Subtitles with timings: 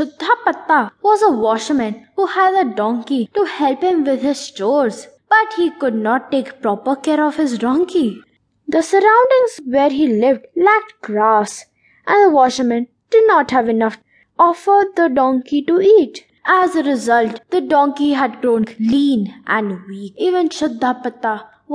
[0.00, 5.52] Shuddhapatta was a washerman who had a donkey to help him with his chores, but
[5.58, 8.22] he could not take proper care of his donkey.
[8.66, 11.66] The surroundings where he lived lacked grass,
[12.06, 14.02] and the washerman did not have enough to
[14.38, 16.24] offer the donkey to eat.
[16.46, 20.14] As a result, the donkey had grown lean and weak.
[20.16, 21.42] Even Shuddhapatta